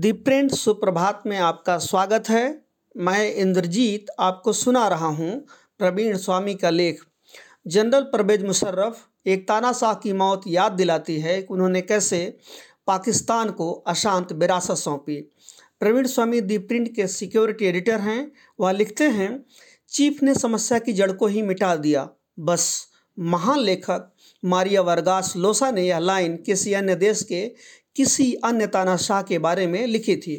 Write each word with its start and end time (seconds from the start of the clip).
दीप्रेंट 0.00 0.50
सुप्रभात 0.50 1.22
में 1.26 1.36
आपका 1.38 1.76
स्वागत 1.78 2.28
है। 2.28 2.44
मैं 2.96 3.34
इंद्रजीत 3.34 4.06
आपको 4.20 4.52
सुना 4.52 4.86
रहा 4.88 5.06
हूँ 5.06 5.32
प्रवीण 5.78 6.16
स्वामी 6.16 6.54
का 6.54 6.70
लेख। 6.70 7.00
जनरल 7.66 8.02
परवेज 8.02 8.44
मुशर्रफ, 8.44 8.96
एक 9.26 9.46
तानाशाह 9.48 9.94
की 9.94 10.12
मौत 10.12 10.42
याद 10.46 10.72
दिलाती 10.72 11.18
है 11.20 11.42
कि 11.42 11.54
उन्होंने 11.54 11.80
कैसे 11.80 12.38
पाकिस्तान 12.86 13.50
को 13.50 13.70
अशांत 13.72 14.32
विरासत 14.32 14.74
सौंपी। 14.74 15.20
प्रवीण 15.80 16.06
स्वामी 16.06 16.40
दी 16.40 16.58
प्रिंट 16.58 16.94
के 16.96 17.06
सिक्योरिटी 17.06 17.66
एडिटर 17.66 18.00
हैं। 18.00 18.32
वह 18.60 18.72
लिखते 18.72 19.04
हैं, 19.04 19.44
चीफ 19.88 20.22
ने 20.22 20.34
समस्या 20.34 20.78
की 20.78 20.92
जड़ 20.92 21.12
को 21.12 21.26
ही 21.26 21.42
मिटा 21.42 21.76
दिया। 21.76 22.08
बस, 22.38 22.86
महान 23.18 23.58
लेखक 23.58 24.12
मारिया 24.42 24.80
वर्गास 24.82 25.32
लोसा 25.36 25.70
ने 25.70 25.82
यह 25.82 25.98
लाइन 25.98 26.36
किसी 26.36 26.72
अन्य 26.74 26.94
देश 26.96 27.22
के 27.22 27.46
किसी 27.96 28.32
अन्य 28.34 28.66
तानाशाह 28.66 29.22
के 29.22 29.38
बारे 29.38 29.66
में 29.66 29.86
लिखी 29.86 30.16
थी। 30.16 30.36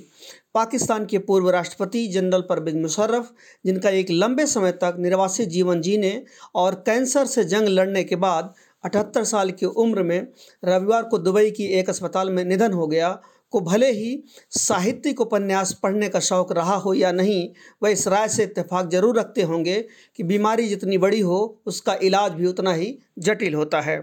पाकिस्तान 0.54 1.06
के 1.06 1.18
पूर्व 1.18 1.50
राष्ट्रपति 1.50 2.08
जनरल 2.08 2.42
परवेज 2.42 2.76
मुशर्रफ, 2.76 3.32
जिनका 3.66 3.90
एक 3.90 4.08
लंबे 4.12 4.46
समय 4.46 4.72
तक 4.72 4.96
निर्वासित 5.00 5.50
जीवन 5.50 5.82
जीने 5.82 6.24
और 6.56 6.76
कैंसर 6.86 7.26
से 7.26 7.44
जंग 7.44 7.68
लड़ने 7.68 8.04
के 8.04 8.16
बाद 8.16 8.54
अठहत्तर 8.84 9.24
साल 9.24 9.52
की 9.52 9.66
उम्र 9.66 10.04
में 10.04 10.28
रविवार 10.66 11.04
को 11.04 11.18
दुबई 11.18 11.52
की 11.52 11.66
एक 11.80 11.90
अस्पताल 11.90 12.30
में 12.30 12.44
निधन 12.46 12.74
हो 12.74 12.88
गया 12.88 13.20
को 13.52 13.60
भले 13.62 13.92
ही 13.92 14.24
साहित्यिक 14.50 15.22
उपन्यास 15.22 15.74
पढ़ने 15.84 16.10
का 16.10 16.20
शौक़ 16.20 16.54
रहा 16.54 16.76
हो 16.76 16.94
या 16.94 17.12
नहीं, 17.12 17.50
वह 17.84 17.90
इस 17.90 18.08
राय 18.08 18.28
से 18.28 18.44
इत्तेफाक 18.44 18.90
ज़रूर 18.90 19.20
रखते 19.20 19.42
होंगे 19.42 19.80
कि 20.16 20.24
बीमारी 20.24 20.68
जितनी 20.68 20.98
बड़ी 20.98 21.20
हो, 21.20 21.62
उसका 21.66 21.98
इलाज 22.04 22.32
भी 22.32 22.48
उतना 22.48 22.74
ही 22.74 22.98
जटिल 23.20 23.54
होता 23.54 23.82
है। 23.82 24.00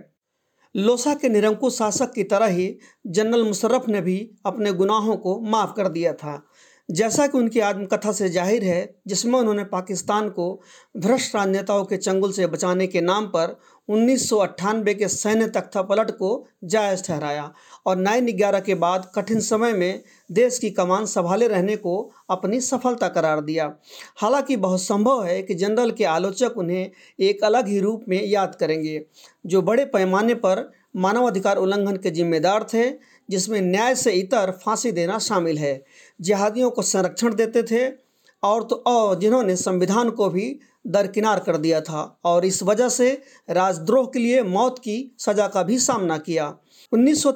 लोसा 0.74 1.14
के 1.14 1.28
निरंकुश 1.28 1.76
शासक 1.78 2.12
की 2.14 2.24
तरह 2.24 2.46
ही 2.46 2.76
जनरल 3.06 3.44
मुशर्रफ 3.44 3.88
ने 3.88 4.00
भी 4.00 4.18
अपने 4.46 4.72
गुनाहों 4.72 5.16
को 5.16 5.40
माफ़ 5.40 5.72
कर 5.76 5.88
दिया 5.88 6.12
था। 6.12 6.42
जैसा 6.88 7.26
कि 7.26 7.38
उनकी 7.38 7.60
आत्मकथा 7.60 8.12
से 8.12 8.28
ज़ाहिर 8.28 8.64
है, 8.64 8.94
जिसमें 9.06 9.38
उन्होंने 9.38 9.64
पाकिस्तान 9.64 10.28
को 10.28 10.60
भ्रष्ट 10.96 11.34
राजनेताओं 11.36 11.84
के 11.84 11.96
चंगुल 11.96 12.32
से 12.32 12.46
बचाने 12.46 12.86
के 12.86 13.00
नाम 13.00 13.26
पर 13.26 13.58
उन्नीस 13.88 14.28
सौ 14.28 14.36
अट्ठानबे 14.36 14.94
के 14.94 15.08
सैन्य 15.08 15.46
तख्ता 15.48 15.82
पलट 15.82 16.10
को 16.10 16.30
जायज़ 16.64 17.02
ठहराया 17.02 17.50
और 17.86 17.96
नाइन 17.96 18.26
ग्यारह 18.36 18.60
के 18.60 18.74
बाद 18.74 19.10
कठिन 19.14 19.40
समय 19.40 19.72
में 19.72 20.02
देश 20.30 20.58
की 20.58 20.70
कमान 20.70 21.06
संभाले 21.06 21.48
रहने 21.48 21.76
को 21.76 21.98
अपनी 22.30 22.60
सफलता 22.60 23.08
करार 23.08 23.40
दिया। 23.40 23.72
हालाँकि 24.16 24.56
बहुत 24.56 24.82
संभव 24.82 25.24
है 25.24 25.40
कि 25.42 25.54
जनरल 25.54 25.90
के 25.90 26.04
आलोचक 26.06 26.58
उन्हें 26.58 26.90
एक 27.20 27.44
अलग 27.44 27.68
ही 27.68 27.80
रूप 27.80 28.04
में 28.08 28.22
याद 28.24 28.54
करेंगे, 28.54 29.04
जो 29.46 29.62
बड़े 29.62 29.84
पैमाने 29.86 30.34
पर 30.36 30.70
मानवाधिकार 30.96 31.56
उल्लंघन 31.56 31.96
के 31.96 32.10
जिम्मेदार 32.10 32.66
थे 32.74 32.88
जिसमें 33.28 33.60
न्याय 33.60 33.94
से 33.94 34.12
इतर 34.12 34.50
फांसी 34.64 34.92
देना 34.92 35.18
शामिल 35.18 35.58
है। 35.58 35.82
जिहादियों 36.20 36.70
को 36.70 36.82
संरक्षण 36.84 37.34
देते 37.34 37.62
थे 37.62 37.86
और 38.42 38.62
तो 38.62 38.76
और 38.86 39.18
जिन्होंने 39.18 39.56
संविधान 39.56 40.10
को 40.10 40.28
भी 40.30 40.58
दरकिनार 40.86 41.38
कर 41.38 41.56
दिया 41.56 41.80
था 41.80 42.02
और 42.24 42.44
इस 42.44 42.62
वजह 42.62 42.88
से 42.88 43.10
राजद्रोह 43.50 44.06
के 44.06 44.18
लिए 44.18 44.42
मौत 44.42 44.78
की 44.78 45.14
सज़ा 45.18 45.46
का 45.48 45.62
भी 45.62 45.78
सामना 45.78 46.16
किया। 46.18 46.46
उन्नीस 46.92 47.26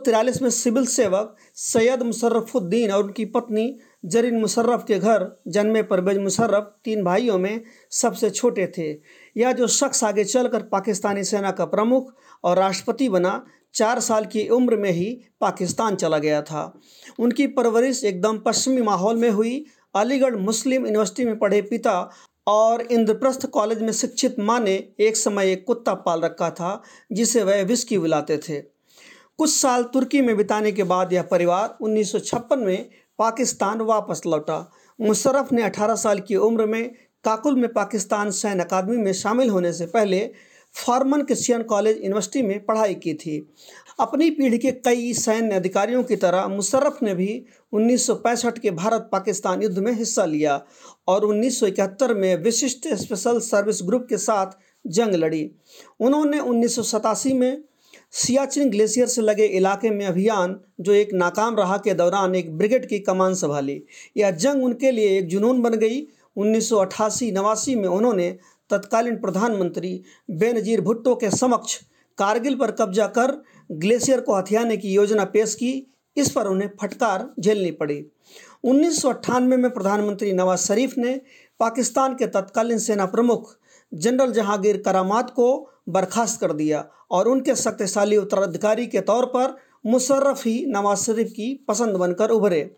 में 0.42 0.50
सिविल 0.50 0.86
सेवक 0.86 1.36
सैयद 1.54 2.02
मुशर्रफुद्दीन 2.02 2.90
और 2.90 3.02
उनकी 3.04 3.24
पत्नी 3.26 3.74
जरीन 4.04 4.40
मुशर्रफ 4.40 4.84
के 4.88 4.98
घर 4.98 5.26
जन्मे 5.48 5.82
परवेज 5.82 6.18
मुशर्रफ 6.18 6.72
तीन 6.84 7.02
भाइयों 7.04 7.38
में 7.38 7.60
सबसे 7.92 8.30
छोटे 8.30 8.66
थे। 8.78 8.90
यह 9.36 9.52
जो 9.52 9.66
शख्स 9.68 10.04
आगे 10.04 10.24
चलकर 10.24 10.62
पाकिस्तानी 10.62 11.24
सेना 11.24 11.50
का 11.50 11.64
प्रमुख 11.66 12.12
और 12.44 12.58
राष्ट्रपति 12.58 13.08
बना 13.08 13.44
चार 13.74 14.00
साल 14.00 14.24
की 14.24 14.48
उम्र 14.48 14.76
में 14.76 14.90
ही 14.90 15.20
पाकिस्तान 15.40 15.96
चला 15.96 16.18
गया 16.18 16.42
था। 16.42 16.80
उनकी 17.18 17.46
परवरिश 17.46 18.04
एकदम 18.04 18.38
पश्चिमी 18.38 18.82
माहौल 18.82 19.16
में 19.16 19.30
हुई। 19.30 19.64
अलीगढ़ 19.94 20.36
मुस्लिम 20.36 20.86
यूनिवर्सिटी 20.86 21.24
में 21.24 21.38
पढ़े 21.38 21.62
पिता 21.62 22.10
और 22.46 22.82
इंद्रप्रस्थ 22.82 23.46
कॉलेज 23.46 23.82
में 23.82 23.92
शिक्षित 23.92 24.36
माँ 24.38 24.60
ने 24.60 24.88
एक 25.00 25.16
समय 25.16 25.52
एक 25.52 25.64
कुत्ता 25.66 25.94
पाल 25.94 26.20
रखा 26.20 26.50
था, 26.50 26.82
जिसे 27.12 27.42
वह 27.42 27.62
विस्की 27.62 27.98
बुलाते 27.98 28.38
थे। 28.38 28.60
कुछ 29.38 29.50
साल 29.50 29.82
तुर्की 29.82 30.20
में 30.20 30.36
बिताने 30.36 30.72
के 30.72 30.82
बाद 30.82 31.12
यह 31.12 31.22
परिवार 31.22 31.76
उन्नीस 31.80 32.12
सौ 32.12 32.18
छप्पन 32.18 32.58
में 32.58 32.90
पाकिस्तान 33.18 33.80
वापस 33.80 34.22
लौटा। 34.26 34.72
मुशर्रफ 35.00 35.52
ने 35.52 35.62
18 35.62 35.94
साल 35.94 36.20
की 36.20 36.36
उम्र 36.36 36.66
में 36.66 36.94
काकुल 37.24 37.56
में 37.56 37.72
पाकिस्तान 37.72 38.30
सैन्य 38.30 38.64
अकादमी 38.64 38.96
में 38.96 39.12
शामिल 39.12 39.50
होने 39.50 39.72
से 39.72 39.86
पहले 39.86 40.30
फॉर्मन 40.74 41.22
क्रिश्चियन 41.22 41.62
कॉलेज 41.62 41.96
यूनिवर्सिटी 41.96 42.42
में 42.42 42.64
पढ़ाई 42.64 42.94
की 42.94 43.14
थी। 43.14 43.54
अपनी 44.00 44.30
पीढ़ी 44.30 44.58
के 44.58 44.70
कई 44.72 45.12
सैन्य 45.12 45.54
अधिकारियों 45.54 46.02
की 46.02 46.16
तरह 46.16 46.46
मुशर्रफ 46.48 46.98
ने 47.02 47.14
भी 47.14 47.44
1965 47.72 48.58
के 48.58 48.70
भारत 48.70 49.08
पाकिस्तान 49.12 49.62
युद्ध 49.62 49.78
में 49.78 49.92
हिस्सा 49.92 50.24
लिया 50.24 50.64
और 51.08 51.24
उन्नीस 51.24 51.60
सौ 51.60 51.66
इकहत्तर 51.66 52.14
में 52.14 52.36
विशिष्ट 52.36 52.88
स्पेशल 52.94 53.38
सर्विस 53.40 53.82
ग्रुप 53.82 54.06
के 54.08 54.18
साथ 54.18 54.46
जंग 54.86 55.14
लड़ी। 55.14 55.50
उन्होंने 56.00 56.38
उन्नीस 56.38 56.76
सौ 56.76 56.82
सतासी 56.82 57.32
में 57.32 57.64
सियाचिन 58.10 58.70
ग्लेशियर 58.70 59.06
से 59.06 59.22
लगे 59.22 59.44
इलाके 59.44 59.90
में 59.90 60.06
अभियान, 60.06 60.60
जो 60.80 60.92
एक 60.92 61.14
नाकाम 61.14 61.56
रहा 61.56 61.76
के 61.76 61.94
दौरान 61.94 62.34
एक 62.34 62.58
ब्रिगेड 62.58 62.88
की 62.88 62.98
कमान 62.98 63.34
संभाली। 63.34 63.82
यह 64.16 64.30
जंग 64.30 64.64
उनके 64.64 64.90
लिए 64.90 65.18
एक 65.18 65.28
जुनून 65.28 65.62
बन 65.62 65.74
गई। 65.74 66.06
उन्नीस 66.36 66.70
नवासी 67.22 67.74
में 67.74 67.88
उन्होंने 67.88 68.38
तत्कालीन 68.70 69.16
प्रधानमंत्री 69.16 70.00
बेनजीर 70.30 70.80
भुट्टो 70.80 71.14
के 71.14 71.30
समक्ष 71.30 71.76
कारगिल 72.18 72.54
पर 72.54 72.70
कब्जा 72.70 73.06
कर 73.08 73.32
ग्लेशियर 73.70 74.20
को 74.20 74.34
हथियाने 74.34 74.76
की 74.76 74.92
योजना 74.92 75.24
पेश 75.24 75.54
की, 75.54 75.86
इस 76.16 76.30
पर 76.30 76.46
उन्हें 76.46 76.70
फटकार 76.80 77.28
झेलनी 77.40 77.70
पड़ी। 77.70 78.04
उन्नीस 78.64 79.00
सौ 79.02 79.08
अट्ठानवे 79.08 79.56
में 79.56 79.70
प्रधानमंत्री 79.70 80.32
नवाज़ 80.32 80.60
शरीफ 80.60 80.94
ने 80.98 81.20
पाकिस्तान 81.60 82.14
के 82.14 82.26
तत्कालीन 82.26 82.78
सेना 82.78 83.06
प्रमुख 83.06 83.56
जनरल 83.92 84.32
जहांगीर 84.32 84.82
करामात 84.82 85.30
को 85.30 85.48
बर्खास्त 85.88 86.40
कर 86.40 86.52
दिया 86.52 86.84
और 87.10 87.28
उनके 87.28 87.54
शक्तिशाली 87.54 88.16
उत्तराधिकारी 88.16 88.86
के 88.86 89.00
तौर 89.00 89.26
पर 89.26 89.56
मुशर्रफ 89.86 90.46
ही 90.46 90.64
नवाज़ 90.66 90.98
शरीफ 90.98 91.30
की 91.30 91.54
पसंद 91.68 91.96
बनकर 91.96 92.30
उभरे, 92.30 92.70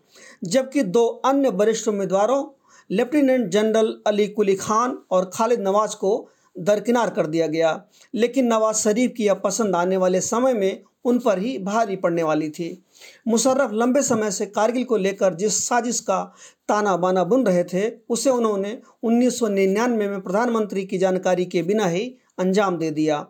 जबकि 0.43 0.83
दो 0.83 1.05
अन्य 1.25 1.49
वरिष्ठ 1.49 1.87
उम्मीदवारों 1.87 2.43
लेफ्टिनेंट 2.91 3.49
जनरल 3.49 3.97
अली 4.07 4.27
कुली 4.27 4.55
खान 4.55 4.97
और 5.11 5.31
खालिद 5.33 5.59
नवाज़ 5.59 5.95
को 5.95 6.29
दरकिनार 6.59 7.09
कर 7.09 7.27
दिया 7.27 7.47
गया। 7.47 7.83
लेकिन 8.15 8.45
नवाज़ 8.45 8.75
शरीफ 8.75 9.13
की 9.17 9.25
यह 9.25 9.33
पसंद 9.33 9.75
आने 9.75 9.97
वाले 9.97 10.21
समय 10.21 10.53
में 10.53 10.83
उन 11.05 11.19
पर 11.19 11.39
ही 11.39 11.57
भारी 11.57 11.95
पड़ने 11.95 12.23
वाली 12.23 12.49
थी। 12.49 12.83
मुशर्रफ 13.27 13.69
लंबे 13.73 14.01
समय 14.01 14.31
से 14.31 14.45
कारगिल 14.45 14.83
को 14.83 14.97
लेकर 14.97 15.33
जिस 15.33 15.67
साजिश 15.67 15.99
का 15.99 16.35
ताना 16.67 16.97
बाना 16.97 17.23
बुन 17.23 17.45
रहे 17.45 17.63
थे, 17.63 17.91
उसे 18.09 18.29
उन्होंने 18.29 18.79
उन्नीस 19.03 19.39
सौ 19.39 19.47
निन्यानवे 19.47 20.07
में 20.07 20.21
प्रधानमंत्री 20.21 20.85
की 20.85 20.97
जानकारी 20.97 21.45
के 21.45 21.63
बिना 21.63 21.87
ही 21.87 22.15
अंजाम 22.39 22.77
दे 22.77 22.91
दिया। 22.91 23.27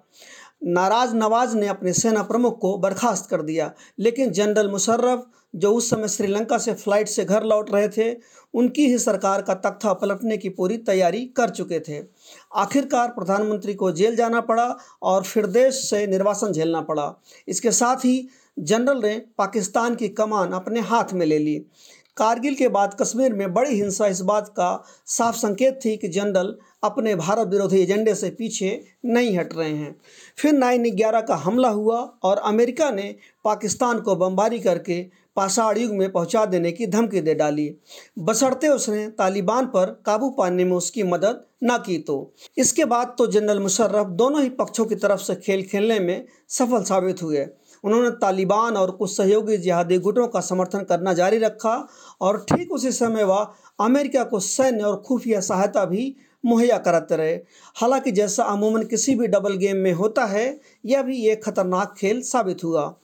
नाराज़ 0.64 1.16
नवाज़ 1.16 1.58
ने 1.58 1.68
अपने 1.68 1.94
सेना 1.94 2.24
प्रमुख 2.24 2.60
को 2.60 2.78
बर्खास्त 2.78 3.30
कर 3.30 3.42
दिया। 3.42 3.74
लेकिन 4.00 4.32
जनरल 4.32 4.70
मुशर्रफ, 4.70 5.26
जो 5.56 5.72
उस 5.72 5.90
समय 5.90 6.08
श्रीलंका 6.08 6.58
से 6.58 6.74
फ़्लाइट 6.74 7.08
से 7.08 7.26
घर 7.26 7.44
लौट 7.44 7.74
रहे 7.74 7.88
थे, 7.88 8.18
उनकी 8.54 8.88
ही 8.88 8.98
सरकार 8.98 9.42
का 9.42 9.54
तख्ता 9.54 9.94
पलटने 9.94 10.38
की 10.38 10.50
पूरी 10.50 10.78
तैयारी 10.78 11.26
कर 11.26 11.50
चुके 11.50 11.80
थे। 11.80 12.04
आखिरकार 12.56 13.08
प्रधानमंत्री 13.08 13.74
को 13.74 13.92
जेल 13.92 14.16
जाना 14.16 14.42
पड़ा 14.42 14.78
और 15.02 15.24
फिर 15.24 15.46
देश 15.46 15.76
से 15.90 16.08
निर्वासन 16.08 16.52
झेलना 16.52 16.82
पड़ा। 16.82 17.22
इसके 17.48 17.72
साथ 17.72 17.96
ही 17.96 18.28
जनरल 18.60 19.02
ने 19.02 19.22
पाकिस्तान 19.38 19.96
की 19.96 20.10
कमान 20.10 20.52
अपने 20.52 20.80
हाथ 20.80 21.14
में 21.14 21.26
ले 21.26 21.38
ली। 21.38 21.66
कारगिल 22.18 22.56
के 22.56 22.68
बाद 22.68 22.96
कश्मीर 23.02 23.34
में 23.34 23.54
बड़ी 23.54 23.76
हिंसा। 23.76 24.08
इस 24.08 24.22
बात 24.22 24.48
का 24.50 24.84
साफ़ 25.08 25.36
संकेत 25.36 25.80
थी 25.86 25.96
कि 25.98 26.08
जनरल 26.08 26.56
अपने 26.84 27.16
भारत 27.16 27.48
विरोधी 27.48 27.82
एजेंडे 27.82 28.16
से 28.16 28.30
पीछे 28.30 28.80
नहीं 29.06 29.38
हट 29.38 29.56
रहे 29.58 29.70
हैं। 29.70 29.96
फिर 30.38 30.54
नाइन 30.54 30.90
ग्यारह 30.96 31.22
का 31.22 31.36
हमला 31.36 31.70
हुआ 31.70 32.00
और 32.24 32.38
अमेरिका 32.38 32.90
ने 32.92 33.16
पाकिस्तान 33.46 34.00
को 34.00 34.16
बमबारी 34.16 34.60
करके 34.60 35.02
पाषाण 35.36 35.78
युग 35.78 35.92
में 35.92 36.12
पहुँचा 36.12 36.46
देने 36.46 36.72
की 36.72 36.88
धमकी 36.88 37.22
दे 37.22 37.34
डाली। 37.36 37.70
बसरते 38.20 38.68
उसने 38.68 39.08
तालिबान 39.08 39.66
पर 39.66 39.86
काबू 40.06 40.30
पाने 40.30 40.66
में 40.66 40.72
उसकी 40.72 41.04
मदद 41.04 41.44
न 41.64 41.78
की 41.78 41.98
तो। 41.98 42.34
इसके 42.58 42.86
बाद 42.86 43.16
तो 43.18 43.28
जनरल 43.28 43.60
मुशर्रफ 43.60 44.08
दोनों 44.08 44.42
ही 44.44 44.50
पक्षों 44.50 44.86
की 44.86 44.96
तरफ़ 44.96 45.22
से 45.22 45.36
खेल 45.36 45.64
खेलने 45.64 46.00
में 46.00 46.26
सफल 46.50 46.84
साबित 46.84 47.24
हुए। 47.24 47.46
उन्होंने 47.84 48.10
तालिबान 48.10 48.78
और 48.78 48.92
कुछ 48.92 49.18
सहयोगी 49.18 49.58
जिहादी 49.58 49.98
गुटों 49.98 50.28
का 50.28 50.40
समर्थन 50.40 50.80
करना 50.80 51.14
जारी 51.14 51.38
रखा 51.38 51.88
और 52.22 52.46
ठीक 52.50 52.72
उसी 52.72 52.92
समय 52.92 53.24
वह 53.24 53.48
अमेरिका 53.80 54.24
को 54.24 54.40
सैन्य 54.40 54.84
और 54.84 55.04
खुफिया 55.06 55.40
सहायता 55.40 55.86
भी 55.86 56.16
मुहैया 56.46 56.78
कराते 56.78 57.16
रहे। 57.16 57.34
हालाँकि 57.76 58.12
जैसा 58.12 58.44
अमूमन 58.44 58.84
किसी 58.84 59.16
भी 59.16 59.28
डबल 59.28 59.56
गेम 59.56 59.78
में 59.78 59.94
होता 59.94 60.26
है, 60.26 60.60
यह 60.86 61.02
भी 61.02 61.28
एक 61.28 61.44
खतरनाक 61.44 61.96
खेल 61.98 62.22
साबित 62.22 62.64
हुआ। 62.64 62.96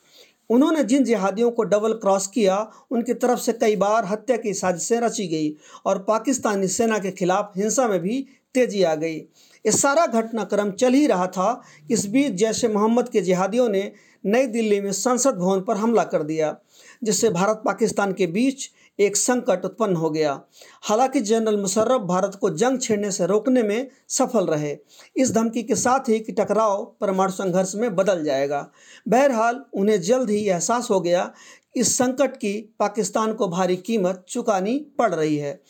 उन्होंने 0.50 0.84
जिन 0.84 1.04
जिहादियों 1.04 1.52
को 1.52 1.64
डबल 1.64 1.94
क्रॉस 1.94 2.28
किया, 2.28 2.72
उनकी 2.92 3.14
तरफ़ 3.14 3.40
से 3.40 3.54
कई 3.54 3.76
बार 3.76 4.06
हत्या 4.06 4.38
की 4.38 4.54
साजिशें 4.54 5.00
रची 5.02 5.28
गई 5.28 5.56
और 5.86 6.00
पाकिस्तानी 6.00 6.68
सेना 6.68 6.98
के 7.00 7.12
खिलाफ 7.12 7.52
हिंसा 7.58 7.88
में 7.88 8.00
भी 8.00 8.28
तेज़ी 8.54 8.84
आ 8.84 8.96
गई। 8.96 9.20
ये 9.66 9.72
सारा 9.72 10.06
घटनाक्रम 10.06 10.72
चल 10.72 10.94
ही 10.94 11.08
रहा 11.08 11.28
था। 11.28 11.62
इस 11.92 12.06
बीच 12.06 12.31
जैश 12.31 12.66
मोहम्मद 12.66 13.10
के 13.10 13.22
जिहादियों 13.22 13.69
ने 13.69 13.92
नई 14.25 14.46
दिल्ली 14.46 14.81
में 14.81 14.92
संसद 14.92 15.36
भवन 15.36 15.62
पर 15.62 15.78
हमला 15.78 16.04
कर 16.04 16.24
दिया, 16.24 16.58
जिससे 17.04 17.30
भारत 17.30 17.62
पाकिस्तान 17.66 18.13
के 18.13 18.28
बीच 18.28 18.69
एक 19.00 19.18
संकट 19.18 19.66
उत्पन्न 19.66 19.96
हो 19.96 20.10
गया। 20.10 20.42
हालाँकि 20.81 21.22
जनरल 21.22 21.58
मुशर्रफ 21.58 22.02
भारत 22.02 22.38
को 22.42 22.50
जंग 22.50 22.80
छेड़ने 22.80 23.12
से 23.12 23.25
रोकने 23.25 23.63
में 23.63 23.88
सफल 24.10 24.46
रहे। 24.46 24.78
इस 25.18 25.31
धमकी 25.31 25.63
के 25.63 25.75
साथ 25.75 26.10
ही 26.10 26.19
कि 26.19 26.31
टकराव 26.31 26.96
परमाणु 27.02 27.31
संघर्ष 27.31 27.75
में 27.75 27.96
बदल 27.96 28.24
जाएगा। 28.24 28.72
बहरहाल, 29.08 29.66
उन्हें 29.74 30.02
जल्द 30.02 30.30
ही 30.30 30.46
एहसास 30.46 30.90
हो 30.90 31.02
गया 31.02 31.34
इस 31.75 31.98
संकट 31.98 32.38
की 32.38 32.75
पाकिस्तान 32.80 33.34
को 33.34 33.48
भारी 33.48 33.75
कीमत 33.75 34.25
चुकानी 34.30 34.78
पड़ 34.98 35.16
रही 35.16 35.38
है। 35.38 35.62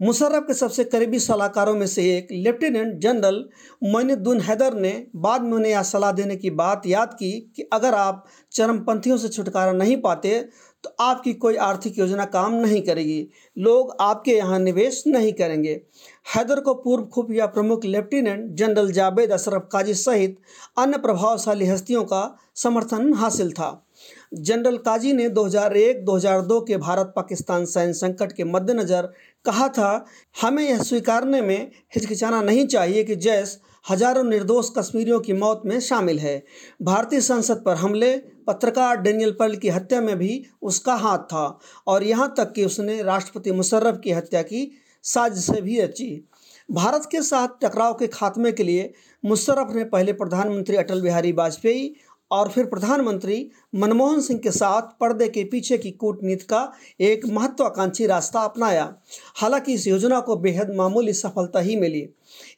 मुशर्रफ 0.00 0.44
के 0.46 0.54
सबसे 0.54 0.84
करीबी 0.84 1.18
सलाहकारों 1.18 1.74
में 1.74 1.86
से 1.86 2.02
एक, 2.16 2.28
लेफ्टिनेंट 2.32 2.94
जनरल 3.00 3.44
मोइनुद्दीन 3.84 4.40
हैदर 4.40 4.74
ने 4.74 4.92
बाद 5.16 5.42
में 5.42 5.52
उन्हें 5.52 5.72
यह 5.72 5.82
सलाह 5.82 6.12
देने 6.12 6.36
की 6.36 6.50
बात 6.52 6.86
याद 6.86 7.14
की 7.14 7.30
कि 7.56 7.68
अगर 7.72 7.94
आप 7.94 8.24
चरमपंथियों 8.52 9.16
से 9.16 9.28
छुटकारा 9.28 9.72
नहीं 9.72 9.96
पाते 10.00 10.40
तो 10.84 10.94
आपकी 11.00 11.32
कोई 11.34 11.56
आर्थिक 11.56 11.98
योजना 11.98 12.24
काम 12.24 12.54
नहीं 12.54 12.80
करेगी। 12.82 13.28
लोग 13.56 13.96
आपके 14.00 14.32
यहाँ 14.32 14.58
निवेश 14.58 15.02
नहीं 15.06 15.32
करेंगे। 15.32 15.80
हैदर 16.36 16.60
को 16.60 16.74
पूर्व 16.74 17.04
खुफिया 17.04 17.46
प्रमुख 17.46 17.84
लेफ्टिनेंट 17.84 18.54
जनरल 18.54 18.90
जावेद 18.92 19.32
अशरफ 19.32 19.68
काजी 19.72 19.94
सहित 19.94 20.38
अन्य 20.78 20.98
प्रभावशाली 20.98 21.66
हस्तियों 21.66 22.04
का 22.04 22.22
समर्थन 22.56 23.12
हासिल 23.14 23.52
था। 23.52 23.70
जनरल 24.32 24.76
काजी 24.78 25.12
ने 25.12 25.28
2001-2002 25.30 26.60
के 26.60 26.76
भारत 26.78 27.12
पाकिस्तान 27.16 27.64
सैन्य 27.64 27.92
संकट 27.92 28.32
के 28.32 28.44
मद्देनज़र 28.44 29.12
कहा 29.44 29.68
था, 29.68 30.04
हमें 30.42 30.62
यह 30.62 30.82
स्वीकारने 30.82 31.40
में 31.42 31.70
हिचकिचाना 31.94 32.42
नहीं 32.42 32.66
चाहिए 32.66 33.04
कि 33.04 33.16
जैस 33.16 33.58
हज़ारों 33.90 34.22
निर्दोष 34.24 34.68
कश्मीरियों 34.78 35.20
की 35.20 35.32
मौत 35.32 35.62
में 35.66 35.78
शामिल 35.80 36.18
है। 36.18 36.42
भारतीय 36.82 37.20
संसद 37.20 37.62
पर 37.66 37.76
हमले, 37.76 38.16
पत्रकार 38.46 38.96
डेनियल 38.96 39.30
पर्ल 39.32 39.56
की 39.56 39.68
हत्या 39.68 40.00
में 40.00 40.16
भी 40.18 40.44
उसका 40.62 40.94
हाथ 40.94 41.18
था, 41.24 41.58
और 41.86 42.04
यहाँ 42.04 42.34
तक 42.38 42.52
कि 42.52 42.64
उसने 42.64 43.02
राष्ट्रपति 43.02 43.52
मुशर्रफ 43.52 44.00
की 44.04 44.12
हत्या 44.12 44.42
की 44.42 44.70
साजिशें 45.04 45.62
भी 45.62 45.80
रची। 45.80 46.26
भारत 46.68 47.08
के 47.12 47.22
साथ 47.22 47.48
टकराव 47.62 47.94
के 47.94 48.06
खात्मे 48.06 48.52
के 48.52 48.62
लिए 48.62 48.92
मुशर्रफ 49.24 49.74
ने 49.74 49.84
पहले 49.84 50.12
प्रधानमंत्री 50.12 50.76
अटल 50.76 51.00
बिहारी 51.02 51.32
वाजपेयी 51.32 51.94
और 52.30 52.48
फिर 52.48 52.64
प्रधानमंत्री 52.64 53.50
मनमोहन 53.74 54.20
सिंह 54.20 54.40
के 54.40 54.50
साथ 54.50 54.82
पर्दे 55.00 55.28
के 55.28 55.44
पीछे 55.44 55.78
की 55.78 55.90
कूटनीति 55.90 56.44
का 56.44 56.72
एक 57.00 57.26
महत्वाकांक्षी 57.26 58.06
रास्ता 58.06 58.40
अपनाया। 58.40 58.94
हालाँकि 59.36 59.74
इस 59.74 59.86
योजना 59.86 60.20
को 60.20 60.36
बेहद 60.36 60.74
मामूली 60.74 61.12
सफलता 61.12 61.60
ही 61.60 61.76
मिली। 61.76 62.08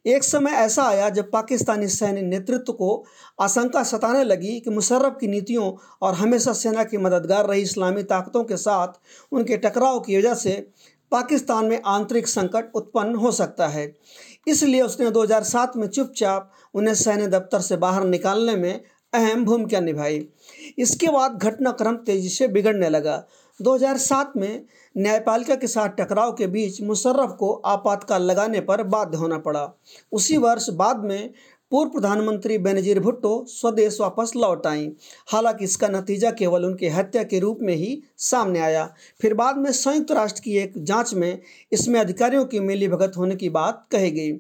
एक 0.07 0.25
समय 0.25 0.51
ऐसा 0.51 0.83
आया 0.83 1.09
जब 1.11 1.31
पाकिस्तानी 1.31 1.89
सैन्य 1.89 2.23
नेतृत्व 2.23 2.73
को 2.73 3.05
आशंका 3.41 3.83
सताने 3.83 4.25
लगी 4.25 4.61
कि 4.61 4.71
मुशर्रफ 4.71 5.17
की 5.21 5.27
नीतियों 5.27 5.73
और 6.03 6.15
हमेशा 6.15 6.53
सेना 6.53 6.85
की 6.85 6.99
मददगार 6.99 7.47
रही 7.47 7.63
इस्लामी 7.63 8.03
ताकतों 8.03 8.45
के 8.45 8.57
साथ 8.57 8.89
उनके 9.33 9.57
टकराव 9.57 10.01
की 10.01 10.19
वजह 10.19 10.35
से 10.35 10.67
पाकिस्तान 11.13 11.65
में 11.65 11.83
आंतरिक 11.87 12.29
संकट 12.29 12.71
उत्पन्न 12.75 13.15
हो 13.15 13.33
सकता 13.33 13.69
है। 13.69 13.95
इसलिए 14.49 14.83
उसने 14.83 15.11
2007 15.11 15.77
में 15.77 15.87
चुपचाप 15.89 16.53
उन्हें 16.75 16.95
सैन्य 16.95 17.27
दफ्तर 17.27 17.61
से 17.61 17.77
बाहर 17.77 18.05
निकालने 18.05 18.57
में 18.57 18.81
अहम 19.13 19.45
भूमिका 19.45 19.81
निभाई। 19.81 20.29
इसके 20.79 21.07
बाद 21.07 21.39
घटनाक्रम 21.43 21.97
तेज़ी 21.97 22.29
से 22.29 22.49
बिगड़ने 22.49 22.89
लगा। 22.89 23.25
2007 23.61 24.33
में 24.37 24.65
न्यायपालिका 24.97 25.55
के 25.55 25.67
साथ 25.67 25.89
टकराव 25.89 26.33
के 26.33 26.47
बीच 26.47 26.81
मुशर्रफ 26.83 27.37
को 27.39 27.53
आपातकाल 27.53 28.23
लगाने 28.23 28.61
पर 28.61 28.83
बाध्य 28.83 29.19
होना 29.19 29.39
पड़ा। 29.39 29.69
उसी 30.13 30.37
वर्ष 30.37 30.69
बाद 30.71 31.05
में 31.05 31.31
पूर्व 31.71 31.91
प्रधानमंत्री 31.91 32.59
बेनजीर 32.59 33.01
भुट्टो 33.01 33.45
स्वदेश 33.49 34.01
वापस 34.01 34.33
लौट 34.37 34.67
आईं। 34.67 34.91
हालाँकि 35.27 35.65
इसका 35.65 35.89
नतीजा 35.89 36.31
केवल 36.31 36.65
उनकी 36.65 36.89
हत्या 36.89 37.23
के 37.23 37.39
रूप 37.39 37.59
में 37.63 37.75
ही 37.75 38.03
सामने 38.17 38.61
आया। 38.61 38.95
फिर 39.21 39.35
बाद 39.35 39.57
में 39.57 39.73
संयुक्त 39.73 40.13
राष्ट्र 40.13 40.41
की 40.41 40.57
एक 40.57 40.73
जाँच 40.79 41.15
में 41.15 41.41
इसमें 41.73 42.01
अधिकारियों 42.01 42.45
की 42.45 42.61
मिली 42.61 42.89
भगत 42.89 43.13
होने 43.17 43.37
की 43.37 43.49
बात 43.49 43.87
कही 43.91 44.11
गई। 44.11 44.33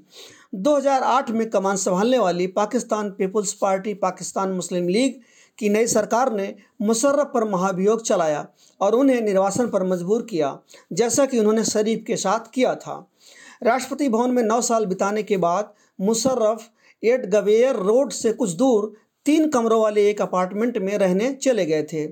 2008 0.52 1.30
में 1.30 1.48
कमान 1.50 1.76
संभालने 1.76 2.18
वाली 2.18 2.46
पाकिस्तान 2.46 3.10
पीपुल्स 3.10 3.52
पार्टी, 3.52 3.94
पाकिस्तान 3.94 4.50
मुस्लिम 4.52 4.88
लीग 4.88 5.20
की 5.58 5.68
नई 5.68 5.86
सरकार 5.86 6.32
ने 6.32 6.54
मुशर्रफ 6.82 7.30
पर 7.34 7.44
महाभियोग 7.44 8.02
चलाया 8.02 8.46
और 8.80 8.94
उन्हें 8.94 9.20
निर्वासन 9.20 9.68
पर 9.68 9.82
मजबूर 9.82 10.22
किया, 10.22 10.58
जैसा 10.92 11.26
कि 11.26 11.38
उन्होंने 11.38 11.64
शरीफ 11.64 12.04
के 12.06 12.16
साथ 12.16 12.50
किया 12.54 12.74
था। 12.74 13.08
राष्ट्रपति 13.62 14.08
भवन 14.08 14.30
में 14.30 14.42
नौ 14.42 14.60
साल 14.60 14.86
बिताने 14.86 15.22
के 15.22 15.36
बाद 15.36 15.72
मुशर्रफ 16.00 16.68
एट 17.02 17.26
गवेयर 17.26 17.76
रोड 17.76 18.12
से 18.12 18.32
कुछ 18.32 18.50
दूर 18.50 18.92
तीन 19.26 19.48
कमरों 19.48 19.82
वाले 19.82 20.08
एक 20.10 20.22
अपार्टमेंट 20.22 20.78
में 20.78 20.96
रहने 20.98 21.34
चले 21.34 21.66
गए 21.66 21.82
थे, 21.82 22.06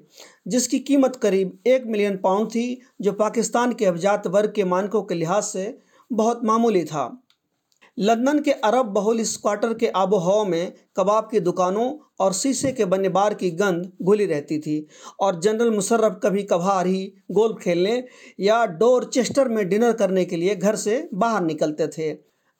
जिसकी 0.49 0.79
कीमत 0.79 1.17
करीब 1.17 1.59
एक 1.67 1.87
मिलियन 1.87 2.17
पाउंड 2.17 2.49
थी, 2.49 2.81
जो 3.01 3.13
पाकिस्तान 3.13 3.73
के 3.73 3.87
अभिजात 3.87 4.27
वर्ग 4.27 4.53
के 4.57 4.65
मानकों 4.65 5.03
के 5.03 5.15
लिहाज 5.15 5.43
से 5.43 5.79
बहुत 6.11 6.45
मामूली 6.45 6.85
था। 6.85 7.23
लंदन 8.01 8.39
के 8.39 8.51
अरब 8.65 8.87
बहुल 8.87 9.21
इस 9.21 9.37
क्वार्टर 9.37 9.73
के 9.75 9.87
आबो 9.87 10.19
हवा 10.19 10.45
में 10.45 10.73
कबाब 10.97 11.29
की 11.31 11.41
दुकानों 11.41 11.91
और 12.21 12.33
शीशे 12.33 12.73
के 12.73 12.85
बने 12.85 13.09
बार 13.09 13.35
की 13.35 13.51
गंद 13.51 13.91
घुली 14.03 14.27
रहती 14.27 14.59
थी 14.59 14.87
और 15.21 15.41
जनरल 15.41 15.71
मुशर्रफ 15.71 16.19
कभी 16.23 16.43
कभार 16.43 16.87
ही 16.87 17.03
गोल्फ 17.31 17.63
खेलने 17.63 18.05
या 18.41 18.65
डोरचेस्टर 18.67 19.49
में 19.49 19.69
डिनर 19.69 19.93
करने 19.93 20.25
के 20.25 20.37
लिए 20.37 20.55
घर 20.57 20.77
से 20.77 21.09
बाहर 21.15 21.43
निकलते 21.43 21.87
थे। 21.89 22.11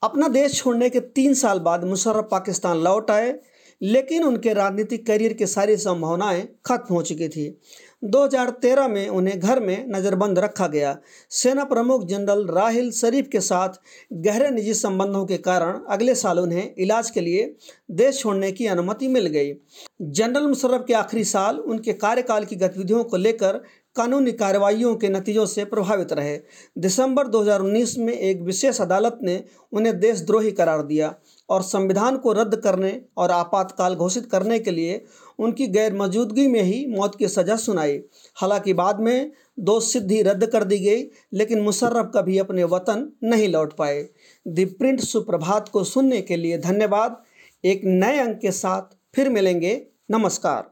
अपना 0.03 0.27
देश 0.27 0.57
छोड़ने 0.57 0.89
के 0.89 0.99
तीन 0.99 1.33
साल 1.33 1.59
बाद 1.59 1.83
मुशर्रफ 1.83 2.27
पाकिस्तान 2.31 2.77
लौट 2.77 3.11
आए। 3.11 3.31
लेकिन 3.81 4.23
उनके 4.23 4.53
राजनीतिक 4.53 5.07
करियर 5.07 5.33
की 5.33 5.47
सारी 5.47 5.77
संभावनाएँ 5.77 6.47
खत्म 6.65 6.95
हो 6.95 7.01
चुकी 7.01 7.29
थी। 7.29 7.61
2013 8.03 8.87
में 8.87 9.07
उन्हें 9.09 9.39
घर 9.39 9.59
में 9.59 9.85
नज़रबंद 9.89 10.39
रखा 10.39 10.67
गया। 10.67 10.97
सेना 11.29 11.63
प्रमुख 11.63 12.05
जनरल 12.05 12.45
राहिल 12.47 12.91
शरीफ 12.91 13.27
के 13.27 13.39
साथ 13.39 13.69
गहरे 14.13 14.49
निजी 14.49 14.73
संबंधों 14.73 15.25
के 15.25 15.37
कारण 15.37 15.79
अगले 15.89 16.15
साल 16.15 16.39
उन्हें 16.39 16.75
इलाज 16.77 17.09
के 17.09 17.21
लिए 17.21 17.55
देश 17.91 18.19
छोड़ने 18.19 18.51
की 18.51 18.65
अनुमति 18.65 19.07
मिल 19.07 19.25
गई। 19.25 19.53
जनरल 20.01 20.47
मुशर्रफ 20.47 20.85
के 20.87 20.93
आखिरी 20.93 21.23
साल 21.23 21.59
उनके 21.59 21.93
कार्यकाल 21.93 22.45
की 22.45 22.55
गतिविधियों 22.55 23.03
को 23.03 23.17
लेकर 23.17 23.61
कानूनी 23.95 24.31
कार्रवाइयों 24.31 24.95
के 24.95 25.09
नतीजों 25.09 25.45
से 25.45 25.65
प्रभावित 25.65 26.13
रहे। 26.13 26.39
दिसंबर 26.77 27.27
2019 27.27 27.97
में 27.97 28.13
एक 28.13 28.41
विशेष 28.41 28.81
अदालत 28.81 29.19
ने 29.23 29.43
उन्हें 29.71 29.99
देशद्रोही 29.99 30.51
करार 30.51 30.81
दिया। 30.81 31.15
और 31.51 31.61
संविधान 31.61 32.17
को 32.17 32.33
रद्द 32.33 32.55
करने 32.55 33.01
और 33.17 33.31
आपातकाल 33.31 33.95
घोषित 33.95 34.25
करने 34.25 34.59
के 34.59 34.71
लिए 34.71 35.03
उनकी 35.39 35.67
गैर 35.67 35.93
मौजूदगी 35.93 36.47
में 36.47 36.61
ही 36.61 36.85
मौत 36.85 37.15
की 37.15 37.27
सज़ा 37.27 37.55
सुनाई। 37.55 37.99
हालाँकि 38.35 38.73
बाद 38.73 38.99
में 38.99 39.31
दो 39.59 39.79
सिद्धि 39.79 40.21
रद्द 40.21 40.45
कर 40.45 40.63
दी 40.63 40.79
गई, 40.79 41.03
लेकिन 41.33 41.61
मुशर्रफ 41.61 42.11
कभी 42.15 42.37
अपने 42.37 42.63
वतन 42.63 43.11
नहीं 43.23 43.49
लौट 43.49 43.73
पाए। 43.73 44.01
द 44.47 44.69
प्रिंट 44.79 44.99
सुप्रभात 44.99 45.69
को 45.69 45.83
सुनने 45.83 46.21
के 46.21 46.37
लिए 46.37 46.57
धन्यवाद। 46.57 47.21
एक 47.63 47.81
नए 47.85 48.19
अंक 48.19 48.39
के 48.39 48.51
साथ 48.51 48.95
फिर 49.15 49.29
मिलेंगे। 49.29 49.81
नमस्कार। 50.11 50.71